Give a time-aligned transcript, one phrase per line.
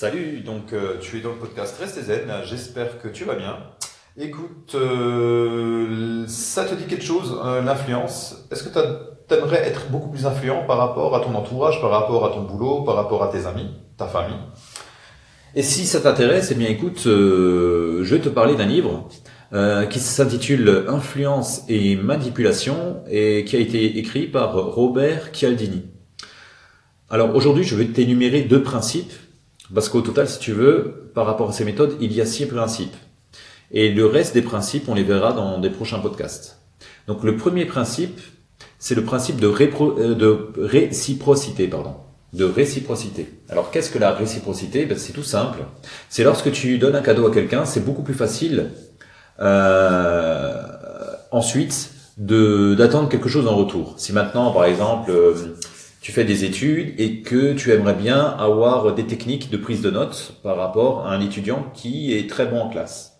[0.00, 3.56] Salut, donc euh, tu es dans le podcast Restez Zen, j'espère que tu vas bien.
[4.16, 8.46] Écoute, euh, ça te dit quelque chose, euh, l'influence?
[8.52, 12.24] Est-ce que tu aimerais être beaucoup plus influent par rapport à ton entourage, par rapport
[12.24, 14.38] à ton boulot, par rapport à tes amis, ta famille?
[15.56, 19.08] Et si ça t'intéresse, eh bien écoute, je vais te parler d'un livre
[19.90, 25.86] qui s'intitule Influence et manipulation et qui a été écrit par Robert Cialdini.
[27.10, 29.12] Alors aujourd'hui, je vais t'énumérer deux principes
[29.74, 32.46] parce qu'au total, si tu veux, par rapport à ces méthodes, il y a six
[32.46, 32.96] principes.
[33.70, 36.60] Et le reste des principes, on les verra dans des prochains podcasts.
[37.06, 38.18] Donc le premier principe,
[38.78, 41.68] c'est le principe de, euh, de réciprocité.
[41.68, 41.96] Pardon.
[42.32, 43.28] De réciprocité.
[43.48, 44.86] Alors qu'est-ce que la réciprocité?
[44.86, 45.60] Ben, C'est tout simple.
[46.08, 48.70] C'est lorsque tu donnes un cadeau à quelqu'un, c'est beaucoup plus facile
[49.40, 50.62] euh,
[51.30, 53.94] ensuite d'attendre quelque chose en retour.
[53.96, 55.34] Si maintenant, par exemple, euh,
[56.08, 59.90] tu fais des études et que tu aimerais bien avoir des techniques de prise de
[59.90, 63.18] notes par rapport à un étudiant qui est très bon en classe.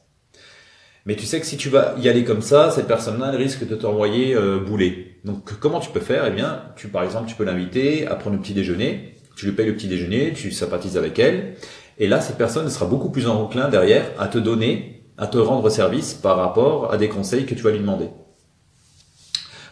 [1.05, 3.77] Mais tu sais que si tu vas y aller comme ça, cette personne-là risque de
[3.77, 5.21] t'envoyer euh, bouler.
[5.27, 6.25] Donc comment tu peux faire?
[6.29, 9.17] Eh bien, tu par exemple, tu peux l'inviter à prendre le petit déjeuner.
[9.37, 11.57] Tu lui payes le petit déjeuner, tu sympathises avec elle,
[11.99, 15.69] et là, cette personne sera beaucoup plus enclin derrière à te donner, à te rendre
[15.69, 18.09] service par rapport à des conseils que tu vas lui demander.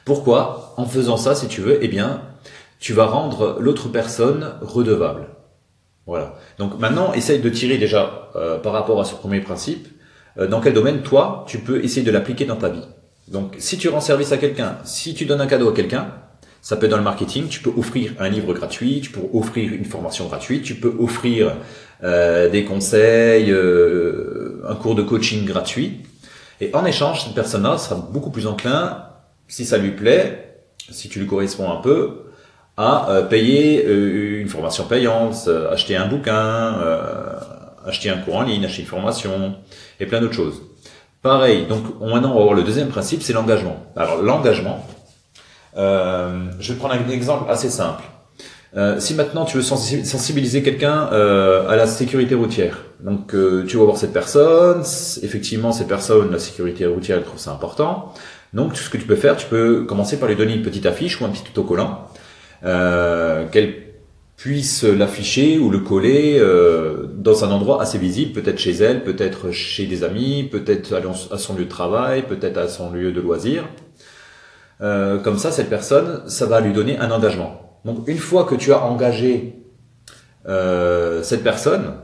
[0.04, 0.74] Pourquoi?
[0.76, 2.20] En faisant ça, si tu veux, eh bien,
[2.86, 5.26] tu vas rendre l'autre personne redevable.
[6.06, 6.36] Voilà.
[6.56, 9.88] Donc maintenant, essaye de tirer déjà euh, par rapport à ce premier principe,
[10.38, 12.86] euh, dans quel domaine toi, tu peux essayer de l'appliquer dans ta vie?
[13.26, 16.12] Donc si tu rends service à quelqu'un, si tu donnes un cadeau à quelqu'un,
[16.62, 19.72] ça peut être dans le marketing, tu peux offrir un livre gratuit, tu peux offrir
[19.72, 21.56] une formation gratuite, tu peux offrir
[22.04, 26.02] euh, des conseils, un cours de coaching gratuit.
[26.60, 29.08] Et en échange, cette personne-là sera beaucoup plus enclin,
[29.48, 32.22] si ça lui plaît, si tu lui corresponds un peu,
[32.76, 36.74] à euh, payer euh, une formation payante, euh, acheter un bouquin,
[37.86, 39.54] acheter un cours en ligne, acheter une formation
[40.00, 40.62] et plein d'autres choses.
[41.22, 43.76] Pareil, donc maintenant on va voir le deuxième principe, c'est l'engagement.
[43.96, 44.86] Alors l'engagement,
[45.74, 48.04] je vais prendre un exemple assez simple.
[48.98, 51.04] si maintenant tu veux sensibiliser quelqu'un
[51.68, 53.34] à la sécurité routière, donc
[53.66, 54.82] tu vas voir cette personne,
[55.22, 58.12] effectivement cette personne, la sécurité routière, elle trouve ça important.
[58.52, 61.20] Donc ce que tu peux faire, tu peux commencer par lui donner une petite affiche
[61.20, 62.05] ou un petit autocollant
[62.66, 63.86] euh, qu'elle
[64.36, 69.50] puisse l'afficher ou le coller euh, dans un endroit assez visible, peut-être chez elle, peut-être
[69.50, 71.00] chez des amis, peut-être
[71.32, 73.64] à son lieu de travail, peut-être à son lieu de loisir.
[74.82, 77.80] Euh, comme ça, cette personne, ça va lui donner un engagement.
[77.84, 79.62] Donc une fois que tu as engagé
[80.46, 81.94] euh, cette personne,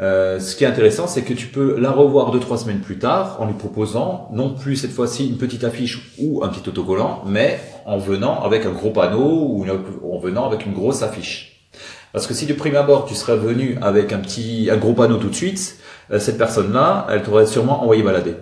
[0.00, 2.98] euh, ce qui est intéressant, c'est que tu peux la revoir deux trois semaines plus
[2.98, 7.22] tard en lui proposant non plus cette fois-ci une petite affiche ou un petit autocollant,
[7.26, 9.64] mais en venant avec un gros panneau ou
[10.12, 11.70] en venant avec une grosse affiche.
[12.12, 15.18] Parce que si de prime abord tu serais venu avec un petit un gros panneau
[15.18, 15.78] tout de suite,
[16.10, 18.34] euh, cette personne-là, elle t'aurait sûrement envoyé balader.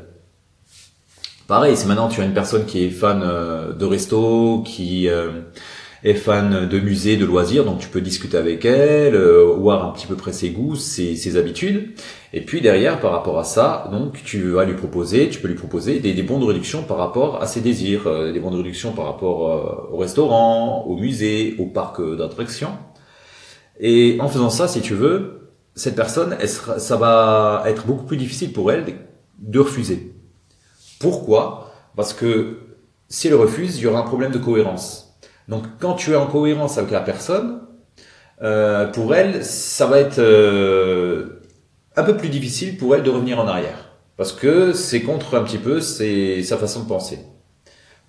[1.49, 5.07] Pareil, si maintenant tu as une personne qui est fan euh, de resto, qui
[6.05, 9.93] est fan de musées, de loisirs, donc tu peux discuter avec elle, euh, voir un
[9.93, 11.93] petit peu près ses goûts, ses, ses, habitudes.
[12.33, 15.55] Et puis derrière, par rapport à ça, donc tu vas lui proposer, tu peux lui
[15.55, 18.57] proposer des, des bons de réduction par rapport à ses désirs, euh, des bons de
[18.57, 22.73] réduction par rapport euh, au restaurant, au musée, au parc d'attractions.
[23.79, 28.17] Et en faisant ça, si tu veux, cette personne, elle ça va être beaucoup plus
[28.17, 28.85] difficile pour elle
[29.39, 30.15] de refuser.
[30.99, 31.73] Pourquoi?
[31.97, 32.59] Parce que
[33.09, 35.12] si elle refuse, il y aura un problème de cohérence.
[35.49, 37.61] Donc quand tu es en cohérence avec la personne,
[38.43, 41.43] euh, pour elle, ça va être euh,
[41.97, 43.93] un peu plus difficile pour elle de revenir en arrière.
[44.17, 47.21] Parce que c'est contre un petit peu sa façon de penser.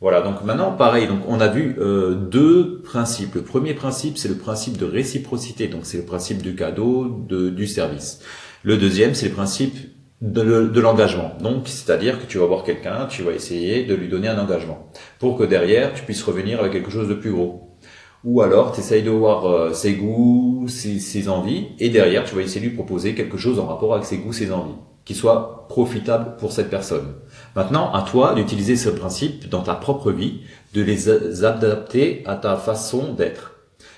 [0.02, 3.36] Voilà, donc maintenant, pareil, donc on a vu euh, deux principes.
[3.36, 7.50] Le premier principe, c'est le principe de réciprocité, donc c'est le principe du cadeau, de,
[7.50, 8.20] du service.
[8.64, 9.78] Le deuxième, c'est le principe
[10.24, 11.34] de, l'engagement.
[11.42, 14.90] Donc, c'est-à-dire que tu vas voir quelqu'un, tu vas essayer de lui donner un engagement
[15.20, 17.78] pour que derrière, tu puisses revenir avec quelque chose de plus gros.
[18.24, 22.36] Ou alors, tu essayes de voir euh, ses goûts, ses, ses, envies, et derrière, tu
[22.36, 25.14] vas essayer de lui proposer quelque chose en rapport avec ses goûts, ses envies, qui
[25.14, 27.16] soit profitable pour cette personne.
[27.58, 30.40] Maintenant, à toi d'utiliser ce principe dans ta propre vie,
[30.74, 33.56] de les adapter à ta façon d'être.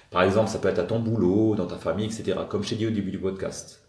[0.09, 2.75] Par exemple, ça peut être à ton boulot, dans ta famille, etc., comme je t'ai
[2.77, 3.84] dit au début du podcast.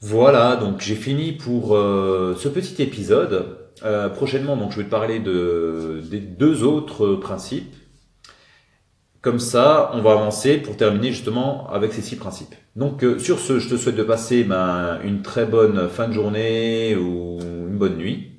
[0.00, 3.58] Voilà, donc j'ai fini pour euh, ce petit épisode.
[3.84, 7.74] Euh, prochainement, donc je vais te parler de, des deux autres principes.
[9.20, 12.54] Comme ça, on va avancer pour terminer justement avec ces six principes.
[12.76, 16.12] Donc euh, sur ce, je te souhaite de passer ben, une très bonne fin de
[16.12, 18.32] journée ou une bonne nuit.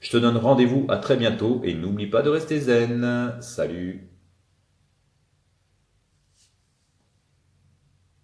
[0.00, 3.34] Je te donne rendez-vous à très bientôt et n'oublie pas de rester zen.
[3.40, 4.19] Salut